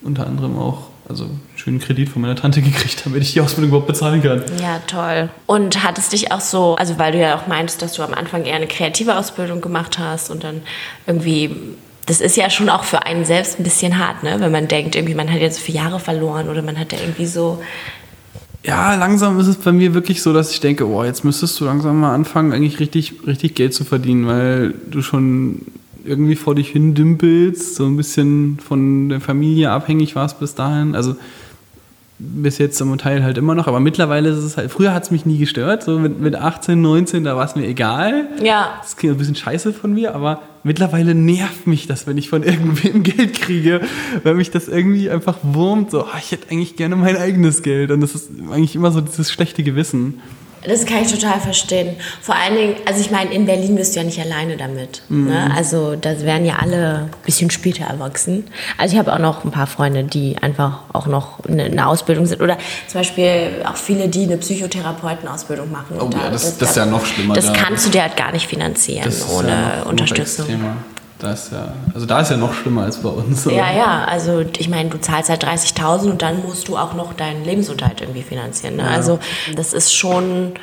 [0.01, 3.69] unter anderem auch, also einen schönen Kredit von meiner Tante gekriegt, damit ich die Ausbildung
[3.69, 4.43] überhaupt bezahlen kann.
[4.62, 5.30] Ja, toll.
[5.47, 8.13] Und hat es dich auch so, also weil du ja auch meintest, dass du am
[8.13, 10.62] Anfang eher eine kreative Ausbildung gemacht hast und dann
[11.08, 11.54] irgendwie,
[12.06, 14.38] das ist ja schon auch für einen selbst ein bisschen hart, ne?
[14.39, 17.25] Wenn man denkt, irgendwie man hat jetzt vier Jahre verloren oder man hat ja irgendwie
[17.25, 17.62] so,
[18.63, 21.65] Ja, langsam ist es bei mir wirklich so, dass ich denke, oh, jetzt müsstest du
[21.65, 25.65] langsam mal anfangen, eigentlich richtig, richtig Geld zu verdienen, weil du schon
[26.06, 30.95] irgendwie vor dich hin dümpelst, so ein bisschen von der Familie abhängig warst bis dahin.
[30.95, 31.15] Also
[32.23, 35.12] bis jetzt zum Teil halt immer noch, aber mittlerweile ist es halt, früher hat es
[35.12, 38.27] mich nie gestört, so mit, mit 18, 19, da war es mir egal.
[38.43, 42.29] ja, Das klingt ein bisschen scheiße von mir, aber mittlerweile nervt mich das, wenn ich
[42.29, 43.81] von irgendwem Geld kriege,
[44.23, 45.91] weil mich das irgendwie einfach wurmt.
[45.91, 47.91] So, ah, ich hätte eigentlich gerne mein eigenes Geld.
[47.91, 50.21] Und das ist eigentlich immer so dieses schlechte Gewissen.
[50.63, 51.95] Das kann ich total verstehen.
[52.21, 55.02] Vor allen Dingen, also ich meine, in Berlin bist du ja nicht alleine damit.
[55.10, 55.28] Mhm.
[55.28, 55.52] Ne?
[55.56, 58.45] Also da werden ja alle ein bisschen später erwachsen.
[58.78, 62.26] Also ich habe auch noch ein paar Freunde, die einfach auch noch eine, eine Ausbildung
[62.26, 62.41] sind.
[62.41, 65.97] Oder zum Beispiel auch viele, die eine Psychotherapeutenausbildung machen.
[66.00, 68.32] Oh ja, das- das ist ja noch schlimmer, Das da- kannst du dir halt gar
[68.32, 70.45] nicht finanzieren Das ohne Unterstützung.
[71.21, 71.31] Extremer.
[71.31, 73.45] Da ist ja, also da ist ja noch schlimmer als bei uns.
[73.45, 77.13] Ja, ja, also ich meine, du zahlst halt 30.000 und dann musst du auch noch
[77.13, 78.77] deinen Lebensunterhalt irgendwie finanzieren.
[78.77, 78.88] Ne?
[78.88, 79.19] Also
[79.55, 80.53] das ist schon,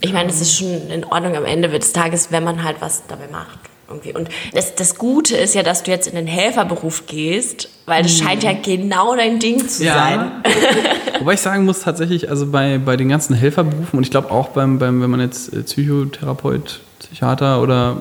[0.00, 3.02] ich meine, es ist schon in Ordnung am Ende des Tages, wenn man halt was
[3.08, 3.58] dabei macht.
[3.88, 4.12] Irgendwie.
[4.14, 8.18] Und das, das Gute ist ja, dass du jetzt in den Helferberuf gehst, weil das
[8.18, 9.86] scheint ja genau dein Ding zu sein.
[9.86, 10.42] Ja.
[11.20, 14.48] Wobei ich sagen muss, tatsächlich, also bei, bei den ganzen Helferberufen und ich glaube auch
[14.48, 17.98] beim, beim, wenn man jetzt äh, Psychotherapeut, Psychiater oder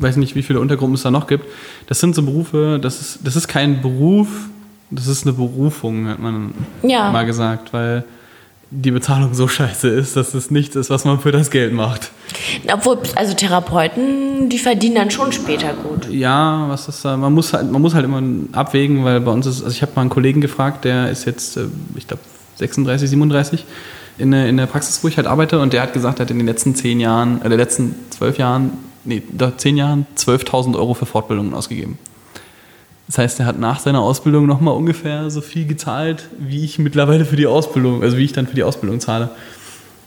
[0.00, 1.44] weiß nicht, wie viele Untergruppen es da noch gibt,
[1.86, 4.28] das sind so Berufe, das ist, das ist kein Beruf,
[4.90, 6.52] das ist eine Berufung, hat man
[6.82, 7.10] Ja.
[7.10, 8.04] mal gesagt, weil
[8.70, 12.10] die Bezahlung so scheiße ist, dass es nichts ist, was man für das Geld macht.
[12.72, 16.10] Obwohl, also Therapeuten, die verdienen dann schon später gut.
[16.10, 17.16] Ja, was ist da?
[17.16, 18.20] Man muss halt, man muss halt immer
[18.52, 21.56] abwägen, weil bei uns ist, also ich habe mal einen Kollegen gefragt, der ist jetzt,
[21.56, 22.22] äh, ich glaube,
[22.56, 23.64] 36, 37
[24.18, 26.30] in der, in der Praxis, wo ich halt arbeite, und der hat gesagt, er hat
[26.30, 28.72] in den letzten zehn Jahren, äh, den letzten zwölf Jahren,
[29.04, 29.22] nee,
[29.56, 31.98] zehn Jahren 12.000 Euro für Fortbildungen ausgegeben.
[33.06, 37.24] Das heißt, er hat nach seiner Ausbildung nochmal ungefähr so viel gezahlt, wie ich mittlerweile
[37.24, 39.30] für die Ausbildung, also wie ich dann für die Ausbildung zahle.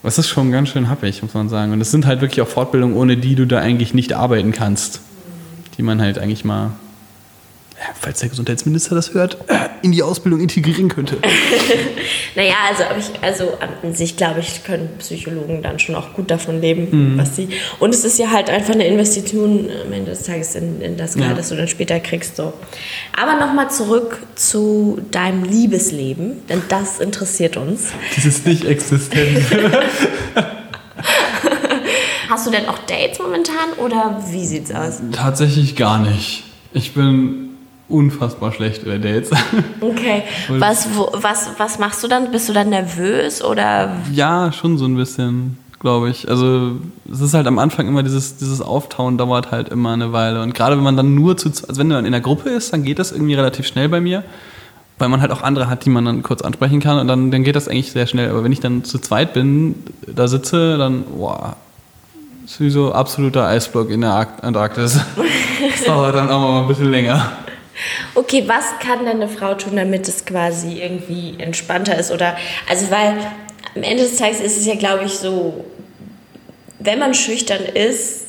[0.02, 1.74] Das ist schon ganz schön happig, muss man sagen.
[1.74, 5.02] Und es sind halt wirklich auch Fortbildungen, ohne die du da eigentlich nicht arbeiten kannst.
[5.78, 6.72] Die man halt eigentlich mal,
[8.00, 9.38] falls der Gesundheitsminister das hört,
[9.82, 11.18] in die Ausbildung integrieren könnte.
[12.36, 16.62] Naja, also, ich, also an sich, glaube ich, können Psychologen dann schon auch gut davon
[16.62, 17.18] leben, Mhm.
[17.18, 17.50] was sie.
[17.80, 21.16] Und es ist ja halt einfach eine Investition am Ende des Tages in, in das
[21.16, 21.34] Geld, Ja.
[21.34, 22.36] das du dann später kriegst.
[22.36, 22.54] So.
[23.20, 27.86] Aber nochmal zurück zu deinem Liebesleben, denn das interessiert uns.
[28.16, 29.40] Das ist nicht existent.
[32.30, 35.00] Hast du denn auch Dates momentan oder wie sieht's aus?
[35.12, 36.44] Tatsächlich gar nicht.
[36.74, 37.47] Ich bin
[37.90, 39.30] unfassbar schlecht über Dates.
[39.82, 40.24] Okay.
[40.50, 42.32] Was, wo, was, was machst du dann?
[42.32, 46.28] Bist du dann nervös oder Ja, schon so ein bisschen, glaube ich.
[46.30, 46.72] Also
[47.12, 50.42] es ist halt am Anfang immer dieses, dieses Auftauen dauert halt immer eine Weile.
[50.42, 52.84] Und gerade wenn man dann nur zu, also wenn man in der Gruppe ist, dann
[52.84, 54.24] geht das irgendwie relativ schnell bei mir.
[55.00, 57.44] Weil man halt auch andere hat, die man dann kurz ansprechen kann und dann, dann
[57.44, 58.30] geht das eigentlich sehr schnell.
[58.32, 59.76] Aber wenn ich dann zu zweit bin,
[60.08, 61.56] da sitze, dann, boah,
[62.46, 65.00] ist wie so absoluter Eisblock in der Ark- Antarktis.
[65.72, 67.32] Das dauert dann auch mal ein bisschen länger.
[68.16, 72.12] Okay, was kann denn eine Frau tun, damit es quasi irgendwie entspannter ist?
[72.12, 72.38] Oder,
[72.70, 73.18] also, weil
[73.76, 75.66] am Ende des Tages ist es ja, glaube ich, so,
[76.80, 78.28] wenn man schüchtern ist,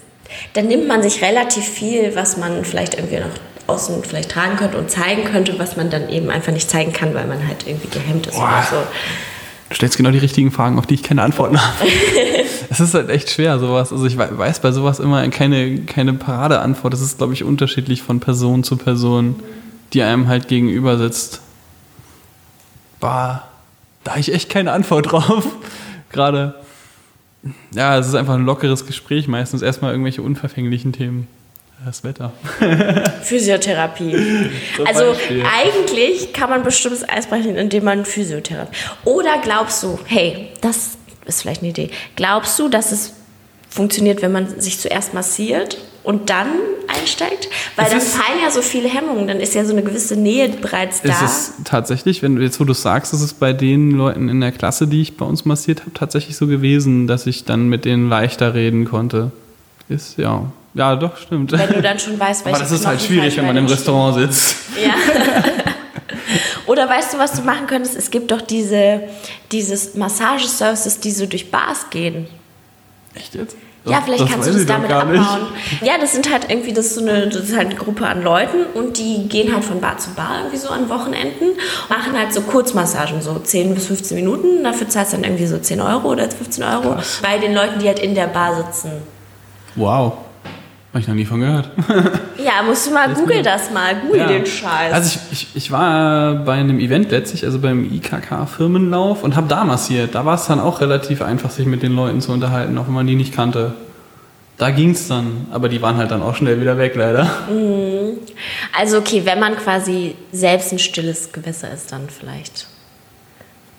[0.53, 3.31] dann nimmt man sich relativ viel, was man vielleicht irgendwie noch
[3.67, 7.15] außen vielleicht tragen könnte und zeigen könnte, was man dann eben einfach nicht zeigen kann,
[7.15, 8.77] weil man halt irgendwie gehemmt ist oder so.
[9.69, 11.87] Du stellst genau die richtigen Fragen, auf die ich keine Antworten habe.
[12.71, 13.93] Es ist halt echt schwer, sowas.
[13.93, 16.93] Also ich wei- weiß bei sowas immer keine, keine Paradeantwort.
[16.93, 19.37] Das ist, glaube ich, unterschiedlich von Person zu Person,
[19.95, 21.41] die einem halt gegenüber sitzt.
[23.01, 23.45] Bah,
[24.05, 25.47] da habe ich echt keine Antwort drauf.
[26.13, 26.57] Gerade.
[27.75, 31.27] Ja, es ist einfach ein lockeres Gespräch, meistens erstmal irgendwelche unverfänglichen Themen.
[31.85, 32.33] Das Wetter.
[33.23, 34.17] Physiotherapie.
[34.85, 35.45] Also Beispiel.
[35.61, 38.77] eigentlich kann man bestimmtes Eis brechen, indem man Physiotherapie.
[39.05, 41.91] Oder glaubst du, hey, das ist vielleicht eine Idee.
[42.17, 43.13] Glaubst du, dass es
[43.69, 46.49] funktioniert, wenn man sich zuerst massiert und dann
[46.89, 47.49] einsteigt?
[47.77, 50.49] Weil Es dann fallen ja so viele Hemmungen, dann ist ja so eine gewisse Nähe
[50.49, 51.11] bereits da.
[51.11, 54.41] Es ist tatsächlich, wenn du jetzt, wo du sagst, ist es bei den Leuten in
[54.41, 57.85] der Klasse, die ich bei uns massiert habe, tatsächlich so gewesen, dass ich dann mit
[57.85, 59.33] denen leichter reden konnte.
[59.89, 60.43] Ist ja.
[60.75, 61.53] Ja, doch, stimmt.
[61.53, 64.15] wenn du dann schon weißt, welche Aber das ist halt schwierig, wenn man im Restaurant
[64.17, 64.57] sitzt.
[64.83, 64.95] Ja.
[66.67, 67.97] Oder weißt du, was du machen könntest?
[67.97, 69.01] Es gibt doch diese
[69.51, 72.27] dieses Massageservices, die so durch Bars gehen.
[73.15, 73.57] Echt jetzt?
[73.85, 75.19] Ja, vielleicht Das kannst du das damit gar nicht.
[75.19, 75.47] abbauen.
[75.83, 78.23] Ja, das sind halt irgendwie, das ist so eine, das ist halt eine Gruppe an
[78.23, 81.53] Leuten und die gehen halt von Bar zu Bar irgendwie so an Wochenenden,
[81.89, 84.63] machen halt so Kurzmassagen, so 10 bis 15 Minuten.
[84.63, 86.97] Dafür zahlst du dann irgendwie so 10 Euro oder 15 Euro.
[87.23, 88.91] Bei den Leuten, die halt in der Bar sitzen.
[89.79, 90.15] Wow.
[90.93, 91.71] Habe ich noch nie von gehört.
[92.39, 94.93] Ja, musst du mal, google das mal, google den Scheiß.
[94.93, 99.65] Also ich, ich, ich war bei einem Event letztlich, also beim IKK-Firmenlauf und habe da
[99.65, 100.15] massiert.
[100.15, 102.95] Da war es dann auch relativ einfach, sich mit den Leuten zu unterhalten, auch wenn
[102.95, 103.75] man die nicht kannte.
[104.57, 107.29] Da ging es dann, aber die waren halt dann auch schnell wieder weg, leider.
[108.79, 112.67] Also okay, wenn man quasi selbst ein stilles Gewässer ist, dann vielleicht.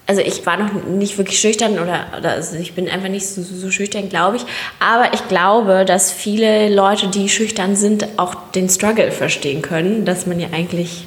[0.10, 3.44] Also ich war noch nicht wirklich schüchtern oder, oder also ich bin einfach nicht so,
[3.44, 4.46] so schüchtern, glaube ich.
[4.80, 10.26] Aber ich glaube, dass viele Leute, die schüchtern sind, auch den Struggle verstehen können, dass
[10.26, 11.06] man ja eigentlich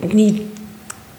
[0.00, 0.40] nie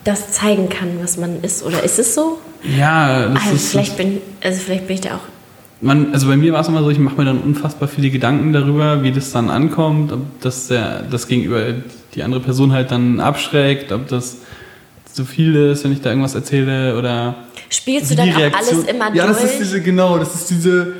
[0.03, 1.63] das zeigen kann, was man ist.
[1.63, 2.39] Oder ist es so?
[2.77, 3.69] Ja, das Also ist.
[3.71, 5.21] vielleicht bin, also vielleicht bin ich da auch.
[5.79, 8.51] Man, also bei mir war es immer so, ich mache mir dann unfassbar viele Gedanken
[8.51, 11.75] darüber, wie das dann ankommt, ob das der, das gegenüber
[12.13, 14.39] die andere Person halt dann abschreckt, ob das
[15.13, 17.36] zu viel ist, wenn ich da irgendwas erzähle oder
[17.69, 19.38] Spielst du dann auch alles immer ja, durch?
[19.38, 20.93] das ist diese, genau, das ist diese,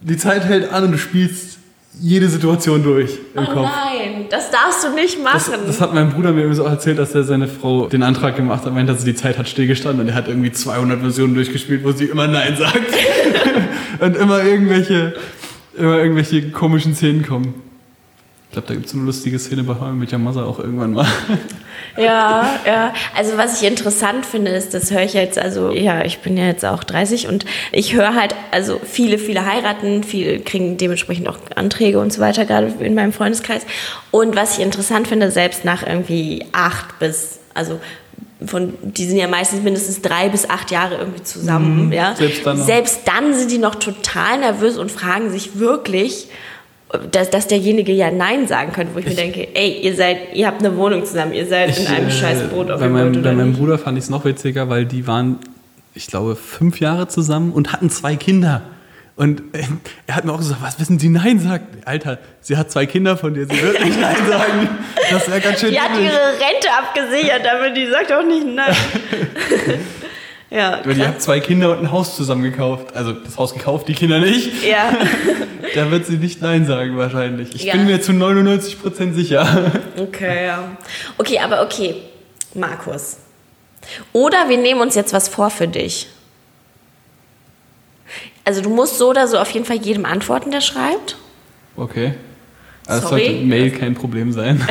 [0.00, 1.58] die Zeit hält an und du spielst
[2.00, 3.68] jede Situation durch im oh Kopf.
[3.70, 5.60] nein, das darfst du nicht Das, machen.
[5.66, 8.66] das hat mein Bruder mir übrigens auch erzählt, dass er seine Frau den Antrag gemacht
[8.66, 11.92] hat, meint, dass die Zeit hat stillgestanden und er hat irgendwie 200 Versionen durchgespielt, wo
[11.92, 12.76] sie immer Nein sagt.
[14.00, 15.14] und immer irgendwelche,
[15.76, 17.54] immer irgendwelche komischen Szenen kommen.
[18.48, 20.58] Ich glaube, da gibt es eine lustige Szene bei How I Met Your Mother auch
[20.58, 21.06] irgendwann mal.
[21.96, 22.92] Ja, ja.
[23.16, 26.46] Also was ich interessant finde, ist, das höre ich jetzt, also ja, ich bin ja
[26.46, 31.38] jetzt auch 30 und ich höre halt, also viele, viele heiraten, viele kriegen dementsprechend auch
[31.54, 33.62] Anträge und so weiter, gerade in meinem Freundeskreis.
[34.10, 37.80] Und was ich interessant finde, selbst nach irgendwie acht bis, also
[38.44, 42.10] von, die sind ja meistens mindestens drei bis acht Jahre irgendwie zusammen, ja.
[42.10, 42.16] Mhm.
[42.16, 42.62] selbst dann.
[42.62, 46.28] Selbst dann sind die noch total nervös und fragen sich wirklich,
[47.10, 50.46] dass, dass derjenige ja Nein sagen könnte, wo ich, mir denke, ey, ihr seid, ihr
[50.46, 53.12] habt eine Wohnung zusammen, ihr seid in einem äh, scheiß Boot auf bei dem meinem,
[53.12, 53.54] Boot bei meinem.
[53.54, 55.38] Bruder fand ich es noch witziger, weil die waren,
[55.94, 58.62] ich glaube, fünf Jahre zusammen und hatten zwei Kinder.
[59.16, 59.62] Und äh,
[60.06, 61.86] er hat mir auch gesagt, was wissen Sie Nein sagt?
[61.86, 64.68] Alter, sie hat zwei Kinder von dir, sie wird nicht Nein sagen.
[65.10, 68.76] Das wäre ganz schön Die hat ihre Rente abgesichert, damit die sagt auch nicht nein.
[70.50, 71.08] ja, Weil die krass.
[71.08, 72.94] hat zwei Kinder und ein Haus zusammen gekauft.
[72.94, 74.64] Also das Haus gekauft, die Kinder nicht.
[74.64, 74.96] ja.
[75.74, 77.54] Da wird sie nicht Nein sagen wahrscheinlich.
[77.54, 77.72] Ich Ja.
[77.72, 79.72] bin mir zu 99% sicher.
[79.98, 80.76] Okay, ja.
[81.18, 81.96] Okay, aber okay,
[82.54, 83.18] Markus.
[84.12, 86.06] Oder wir nehmen uns jetzt was vor für dich.
[88.44, 91.16] Also du musst so oder so auf jeden Fall jedem antworten, der schreibt.
[91.76, 92.14] Okay.
[92.86, 93.24] Also das Sorry.
[93.26, 94.66] sollte Mail kein Problem sein.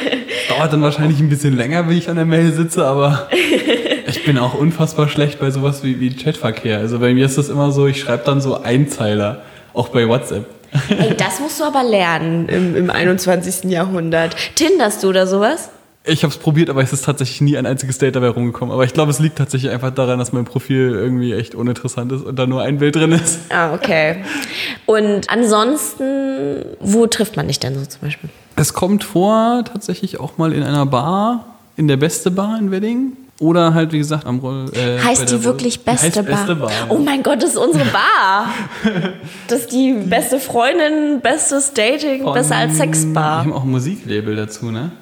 [0.48, 3.28] Dauert dann wahrscheinlich ein bisschen länger, wenn ich an der Mail sitze, aber
[4.10, 6.78] ich bin auch unfassbar schlecht bei sowas wie, wie Chatverkehr.
[6.78, 9.42] Also bei mir ist das immer so, ich schreibe dann so Einzeiler,
[9.72, 10.46] auch bei WhatsApp.
[10.88, 13.70] Ey, das musst du aber lernen im, im 21.
[13.70, 14.36] Jahrhundert.
[14.54, 15.70] Tinderst du oder sowas?
[16.04, 18.72] Ich habe es probiert, aber es ist tatsächlich nie ein einziges Date dabei rumgekommen.
[18.72, 22.24] Aber ich glaube, es liegt tatsächlich einfach daran, dass mein Profil irgendwie echt uninteressant ist
[22.24, 23.40] und da nur ein Bild drin ist.
[23.50, 24.24] Ah, okay.
[24.86, 28.30] Und ansonsten, wo trifft man dich denn so zum Beispiel?
[28.56, 31.44] Es kommt vor, tatsächlich auch mal in einer Bar,
[31.76, 33.12] in der Beste Bar in Wedding.
[33.40, 34.66] Oder halt, wie gesagt, am Roll.
[34.74, 36.24] Äh, Heißt die wirklich beste, heißt Bar?
[36.24, 36.70] Beste Bar.
[36.90, 38.46] Oh mein Gott, das ist unsere Bar.
[39.48, 43.38] Das ist die beste Freundin, bestes Dating, besser als Die Sexbar.
[43.38, 44.92] haben auch ein Musiklabel dazu, ne?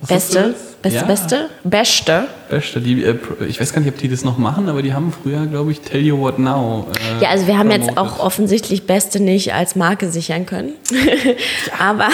[0.00, 1.04] Beste, beste, ja.
[1.06, 2.24] beste, beste.
[2.50, 2.80] Beste.
[2.80, 3.16] Die, äh,
[3.48, 5.80] ich weiß gar nicht, ob die das noch machen, aber die haben früher, glaube ich,
[5.80, 6.88] Tell You What Now.
[7.18, 8.18] Äh, Ja, also wir haben jetzt promoted.
[8.18, 10.72] auch offensichtlich Beste nicht als Marke sichern können.
[11.78, 12.08] Aber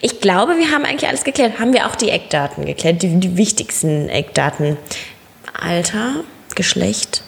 [0.00, 1.60] ich glaube, wir haben eigentlich alles geklärt.
[1.60, 4.76] Haben wir auch die Eckdaten geklärt, die, die wichtigsten Eckdaten.
[5.60, 6.24] Alter,
[6.56, 7.22] Geschlecht,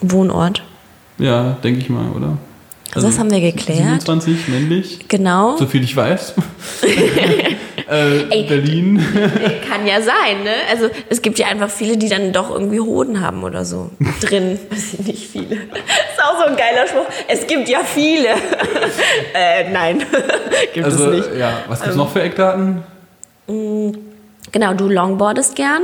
[0.00, 0.62] Wohnort.
[1.18, 2.38] Ja, denke ich mal, oder?
[2.94, 4.02] Also das haben wir geklärt.
[4.02, 5.56] 27, männlich, Genau.
[5.58, 6.32] so viel ich weiß.
[7.90, 8.44] äh, Ey.
[8.44, 8.98] Berlin.
[9.68, 10.52] Kann ja sein, ne?
[10.70, 13.90] Also es gibt ja einfach viele, die dann doch irgendwie Hoden haben oder so.
[14.20, 14.58] Drin.
[14.70, 15.56] Weiß ich nicht viele.
[15.56, 17.06] Ist auch so ein geiler Spruch.
[17.28, 18.28] Es gibt ja viele.
[19.34, 20.02] äh, nein.
[20.72, 21.38] gibt Also, es nicht.
[21.38, 22.82] ja, was gibt's noch für Eckdaten?
[23.46, 25.82] Genau, du longboardest gern.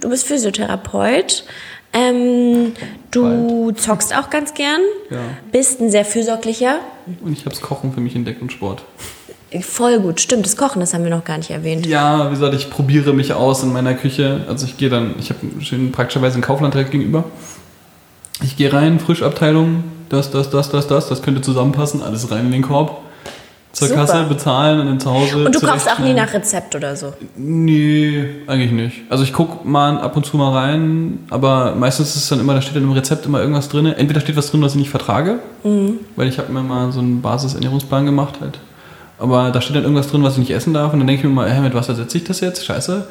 [0.00, 1.44] Du bist Physiotherapeut.
[1.92, 2.72] Ähm,
[3.10, 4.80] du zockst auch ganz gern.
[5.10, 5.18] Ja.
[5.52, 6.78] Bist ein sehr fürsorglicher.
[7.22, 8.82] Und ich habe das Kochen für mich entdeckt und Sport.
[9.62, 10.46] Voll gut, stimmt.
[10.46, 11.86] Das Kochen, das haben wir noch gar nicht erwähnt.
[11.86, 14.40] Ja, wie gesagt, ich probiere mich aus in meiner Küche.
[14.48, 17.24] Also ich gehe dann, ich habe schön praktischerweise einen Kaufland direkt gegenüber.
[18.42, 22.52] Ich gehe rein, Frischabteilung, das, das, das, das, das, das könnte zusammenpassen, alles rein in
[22.52, 23.00] den Korb.
[23.72, 24.06] Zur Super.
[24.06, 25.44] Kasse bezahlen und dann zu Hause.
[25.44, 27.12] Und du kochst auch nie nach Rezept oder so.
[27.36, 29.02] Nee, eigentlich nicht.
[29.10, 32.54] Also ich gucke mal ab und zu mal rein, aber meistens ist es dann immer,
[32.54, 33.84] da steht dann im Rezept immer irgendwas drin.
[33.84, 37.20] Entweder steht was drin, was ich nicht vertrage, weil ich habe mir mal so einen
[37.20, 38.58] Basisernährungsplan gemacht halt.
[39.18, 41.28] Aber da steht dann irgendwas drin, was ich nicht essen darf und dann denke ich
[41.28, 42.64] mir mal, hä, mit was ersetze ich das jetzt?
[42.64, 43.06] Scheiße.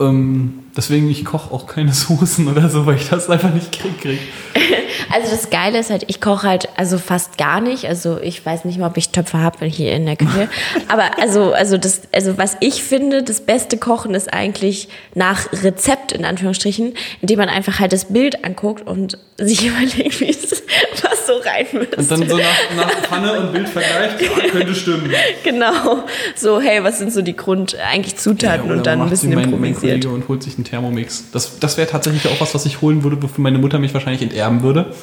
[0.00, 4.00] Ähm, deswegen, ich koche auch keine Soßen oder so, weil ich das einfach nicht krieg.
[4.00, 4.20] krieg.
[5.12, 7.86] Also das Geile ist halt, ich koche halt also fast gar nicht.
[7.86, 10.48] Also ich weiß nicht mal, ob ich Töpfe habe hier in der Küche.
[10.88, 16.12] Aber also, also, das, also was ich finde, das beste Kochen ist eigentlich nach Rezept
[16.12, 20.62] in Anführungsstrichen, indem man einfach halt das Bild anguckt und sich überlegt, wie es
[21.02, 21.96] was so rein müsste.
[21.96, 25.12] Und dann so nach, nach Pfanne und Bild vergleicht, ja, könnte stimmen.
[25.42, 26.04] Genau.
[26.36, 29.50] So, hey, was sind so die Grund eigentlich Zutaten Ja, und dann ein bisschen mein,
[29.50, 29.80] mein improvisiert.
[29.80, 31.24] Kollege und holt sich einen Thermomix.
[31.32, 34.22] Das, das wäre tatsächlich auch was, was ich holen würde, wofür meine Mutter mich wahrscheinlich
[34.22, 34.94] enterben würde.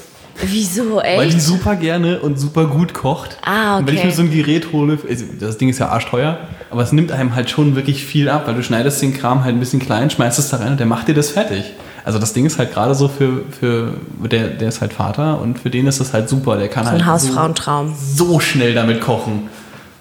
[0.41, 1.41] Wieso, Weil die echt?
[1.45, 3.37] super gerne und super gut kocht.
[3.43, 4.09] Ah, Und wenn ich okay.
[4.09, 6.37] mir so ein Gerät hole, also das Ding ist ja arschteuer,
[6.69, 9.55] aber es nimmt einem halt schon wirklich viel ab, weil du schneidest den Kram halt
[9.55, 11.63] ein bisschen klein, schmeißt es da rein und der macht dir das fertig.
[12.05, 13.93] Also das Ding ist halt gerade so für, für
[14.29, 16.57] der, der ist halt Vater und für den ist das halt super.
[16.57, 17.93] Der kann So halt ein Hausfrauentraum.
[17.99, 19.49] so, so schnell damit kochen.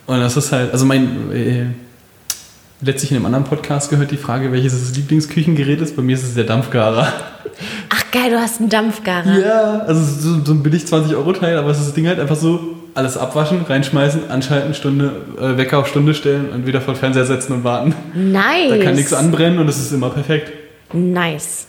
[0.07, 1.65] Und das ist halt, also mein, äh,
[2.81, 5.97] letztlich in einem anderen Podcast gehört die Frage, welches das Lieblingsküchengerät ist.
[5.97, 7.09] Bei mir ist es der Dampfgarer.
[7.89, 9.39] Ach geil, du hast einen Dampfgarer.
[9.39, 12.61] Ja, also so, so ein billig 20-Euro-Teil, aber es ist das Ding halt einfach so,
[12.95, 17.27] alles abwaschen, reinschmeißen, anschalten, Stunde, äh, Wecker auf Stunde stellen und wieder vor den Fernseher
[17.27, 17.95] setzen und warten.
[18.15, 18.71] Nice.
[18.71, 20.53] Da kann nichts anbrennen und es ist immer perfekt.
[20.93, 21.67] Nice.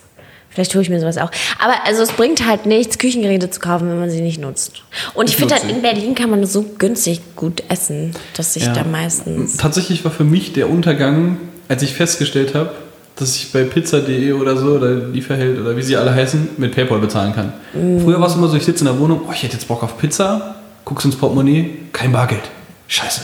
[0.49, 1.29] Vielleicht tue ich mir sowas auch.
[1.59, 4.83] Aber also es bringt halt nichts, Küchengeräte zu kaufen, wenn man sie nicht nutzt.
[5.13, 8.65] Und ich, Ich finde halt, in Berlin kann man so günstig gut essen, dass ich
[8.65, 8.73] Ja.
[8.73, 9.57] da meistens.
[9.57, 12.71] Tatsächlich war für mich der Untergang, als ich festgestellt habe,
[13.19, 16.99] dass ich bei pizza.de oder so oder Lieferheld oder wie sie alle heißen, mit PayPal
[16.99, 17.53] bezahlen kann.
[17.71, 19.83] Früher war es immer so, ich sitze in der Wohnung, oh, ich hätte jetzt Bock
[19.83, 22.43] auf Pizza, guckst ins Portemonnaie, kein Bargeld.
[22.87, 23.21] Scheiße.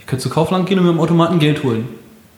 [0.00, 1.88] Ich könnte zu Kaufland gehen und mir am Automaten Geld holen.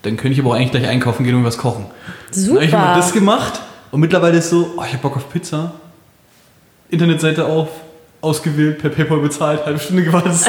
[0.02, 1.86] Dann könnte ich aber auch eigentlich gleich einkaufen gehen und was kochen.
[2.32, 2.84] Dann habe ich Super.
[2.84, 5.72] immer das gemacht und mittlerweile ist so, oh, ich habe Bock auf Pizza.
[6.88, 7.68] Internetseite auf,
[8.26, 10.32] ausgewählt, per PayPal bezahlt, halbe Stunde gewartet.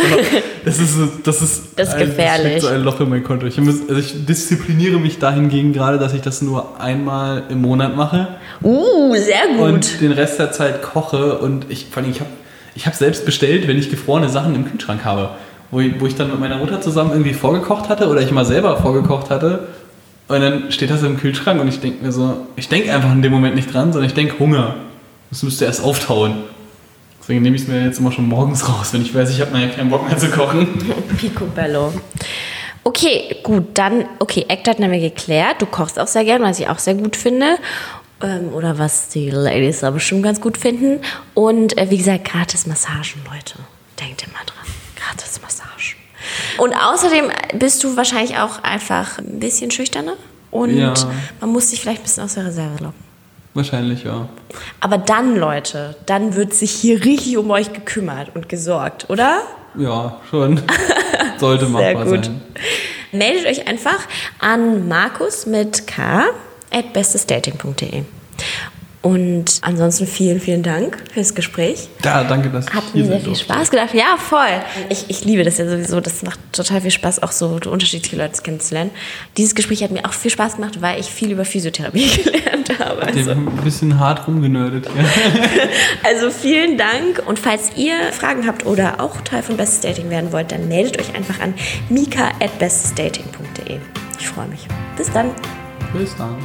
[0.65, 2.41] Das ist, das ist, Das ist ein- gefährlich.
[2.47, 3.45] schlägt so ein Loch in mein Konto.
[3.45, 7.95] Ich, muss, also ich diszipliniere mich dahingegen gerade, dass ich das nur einmal im Monat
[7.95, 8.27] mache
[8.61, 9.61] Uh, sehr gut.
[9.61, 11.37] und den Rest der Zeit koche.
[11.37, 12.29] Und ich, vor allem, ich habe
[12.75, 15.29] ich hab selbst bestellt, wenn ich gefrorene Sachen im Kühlschrank habe.
[15.71, 18.43] Wo ich, wo ich dann mit meiner Mutter zusammen irgendwie vorgekocht hatte oder ich mal
[18.45, 19.67] selber vorgekocht hatte.
[20.27, 23.21] Und dann steht das im Kühlschrank und ich denke mir so, ich denke einfach in
[23.21, 24.75] dem Moment nicht dran, sondern ich denke Hunger.
[25.29, 26.33] Das müsste erst auftauen.
[27.27, 29.51] Deswegen nehme ich es mir jetzt immer schon morgens raus, wenn ich weiß, ich habe
[29.51, 30.79] nachher keinen Bock mehr zu kochen.
[31.17, 31.91] Picobello.
[32.85, 35.61] Okay, gut, dann, okay, Eckdaten haben wir geklärt.
[35.61, 37.57] Du kochst auch sehr gern, was ich auch sehr gut finde.
[38.23, 41.01] Ähm, oder was die Ladies da bestimmt ganz gut finden.
[41.33, 43.55] Und äh, wie gesagt, gratis Massagen, Leute.
[43.99, 44.65] Denkt immer dran.
[44.95, 45.97] Gratis Massagen.
[46.59, 47.25] Und außerdem
[47.59, 50.13] bist du wahrscheinlich auch einfach ein bisschen schüchterner.
[50.49, 50.93] Und Ja.
[51.41, 53.06] man muss sich vielleicht ein bisschen aus der Reserve locken.
[53.57, 54.29] Wahrscheinlich, ja.
[54.81, 59.41] Aber dann, Leute, dann wird sich hier richtig um euch gekümmert und gesorgt, oder?
[59.75, 60.61] Ja, schon.
[61.39, 62.25] Sollte Sehr machbar gut.
[62.25, 62.41] sein.
[63.11, 63.97] Meldet euch einfach
[64.37, 66.25] an Markus mit K
[66.69, 68.03] at bestesdating.de.
[69.01, 71.87] Und ansonsten vielen, vielen Dank fürs Gespräch.
[72.03, 73.43] Ja, danke, dass ich Hat mir sehr viel durfte.
[73.45, 73.93] Spaß gedacht.
[73.93, 74.61] Ja, voll.
[74.89, 76.01] Ich, ich liebe das ja sowieso.
[76.01, 78.91] Das macht total viel Spaß, auch so unterschiedliche Leute kennenzulernen.
[79.37, 83.03] Dieses Gespräch hat mir auch viel Spaß gemacht, weil ich viel über Physiotherapie gelernt habe.
[83.03, 85.05] Also, ein bisschen hart rumgenördet hier.
[86.03, 87.23] also vielen Dank.
[87.27, 90.99] Und falls ihr Fragen habt oder auch Teil von Bestes Dating werden wollt, dann meldet
[90.99, 91.53] euch einfach an
[91.89, 93.77] mika at bestesdating.de.
[94.19, 94.67] Ich freue mich.
[94.97, 95.31] Bis dann.
[95.93, 96.35] Bis dann.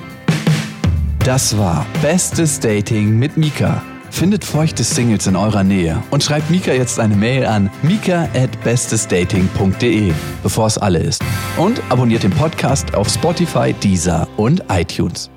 [1.25, 3.81] Das war Bestes Dating mit Mika.
[4.11, 8.61] Findet feuchte Singles in eurer Nähe und schreibt Mika jetzt eine Mail an mika at
[8.65, 11.23] bestesdating.de, bevor es alle ist.
[11.57, 15.31] Und abonniert den Podcast auf Spotify, Deezer und iTunes.